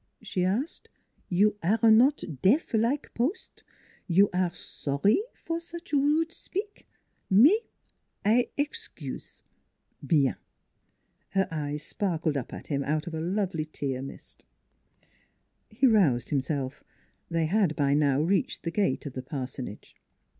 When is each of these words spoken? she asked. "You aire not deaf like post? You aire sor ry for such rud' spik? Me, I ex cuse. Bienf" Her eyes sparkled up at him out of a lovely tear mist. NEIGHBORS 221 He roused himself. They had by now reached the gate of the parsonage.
she 0.23 0.43
asked. 0.43 0.89
"You 1.29 1.59
aire 1.61 1.91
not 1.91 2.23
deaf 2.41 2.73
like 2.73 3.13
post? 3.13 3.63
You 4.07 4.31
aire 4.33 4.49
sor 4.49 4.99
ry 5.03 5.17
for 5.31 5.59
such 5.59 5.93
rud' 5.93 6.31
spik? 6.31 6.87
Me, 7.29 7.61
I 8.25 8.49
ex 8.57 8.87
cuse. 8.87 9.43
Bienf" 10.03 10.37
Her 11.29 11.47
eyes 11.51 11.83
sparkled 11.83 12.35
up 12.35 12.51
at 12.51 12.65
him 12.65 12.83
out 12.83 13.05
of 13.05 13.13
a 13.13 13.21
lovely 13.21 13.65
tear 13.65 14.01
mist. 14.01 14.43
NEIGHBORS 15.69 15.79
221 15.81 16.01
He 16.01 16.11
roused 16.11 16.29
himself. 16.31 16.83
They 17.29 17.45
had 17.45 17.75
by 17.75 17.93
now 17.93 18.21
reached 18.23 18.63
the 18.63 18.71
gate 18.71 19.05
of 19.05 19.13
the 19.13 19.21
parsonage. 19.21 19.95